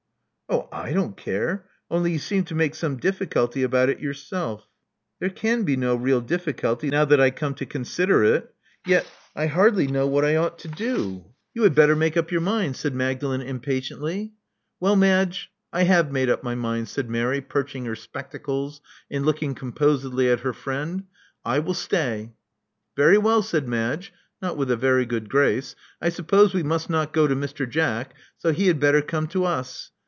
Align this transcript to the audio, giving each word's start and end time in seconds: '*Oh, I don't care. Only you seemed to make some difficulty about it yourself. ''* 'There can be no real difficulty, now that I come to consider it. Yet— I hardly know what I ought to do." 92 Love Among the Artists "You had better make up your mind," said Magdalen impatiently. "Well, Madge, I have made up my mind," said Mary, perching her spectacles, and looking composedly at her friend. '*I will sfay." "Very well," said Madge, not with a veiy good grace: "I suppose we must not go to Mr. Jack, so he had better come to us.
'*Oh, 0.51 0.67
I 0.69 0.91
don't 0.91 1.15
care. 1.15 1.69
Only 1.89 2.11
you 2.11 2.19
seemed 2.19 2.47
to 2.47 2.55
make 2.55 2.75
some 2.75 2.97
difficulty 2.97 3.63
about 3.63 3.87
it 3.87 4.01
yourself. 4.01 4.67
''* 5.07 5.19
'There 5.21 5.29
can 5.29 5.63
be 5.63 5.77
no 5.77 5.95
real 5.95 6.19
difficulty, 6.19 6.89
now 6.89 7.05
that 7.05 7.21
I 7.21 7.31
come 7.31 7.53
to 7.55 7.65
consider 7.65 8.25
it. 8.25 8.53
Yet— 8.85 9.07
I 9.35 9.47
hardly 9.47 9.87
know 9.87 10.07
what 10.07 10.25
I 10.25 10.35
ought 10.35 10.59
to 10.59 10.67
do." 10.67 10.91
92 10.93 10.99
Love 10.99 10.99
Among 10.99 11.05
the 11.07 11.21
Artists 11.21 11.49
"You 11.53 11.63
had 11.63 11.75
better 11.75 11.95
make 11.95 12.17
up 12.17 12.31
your 12.33 12.41
mind," 12.41 12.75
said 12.75 12.93
Magdalen 12.93 13.41
impatiently. 13.41 14.33
"Well, 14.81 14.95
Madge, 14.97 15.49
I 15.71 15.83
have 15.83 16.11
made 16.11 16.29
up 16.29 16.43
my 16.43 16.55
mind," 16.55 16.89
said 16.89 17.09
Mary, 17.09 17.39
perching 17.39 17.85
her 17.85 17.95
spectacles, 17.95 18.81
and 19.09 19.25
looking 19.25 19.55
composedly 19.55 20.27
at 20.29 20.41
her 20.41 20.51
friend. 20.53 21.05
'*I 21.45 21.59
will 21.59 21.73
sfay." 21.75 22.33
"Very 22.97 23.17
well," 23.17 23.41
said 23.41 23.69
Madge, 23.69 24.11
not 24.41 24.57
with 24.57 24.69
a 24.69 24.75
veiy 24.75 25.07
good 25.07 25.29
grace: 25.29 25.77
"I 26.01 26.09
suppose 26.09 26.53
we 26.53 26.63
must 26.63 26.89
not 26.89 27.13
go 27.13 27.25
to 27.25 27.37
Mr. 27.37 27.69
Jack, 27.69 28.15
so 28.37 28.51
he 28.51 28.67
had 28.67 28.81
better 28.81 29.01
come 29.01 29.27
to 29.27 29.45
us. 29.45 29.91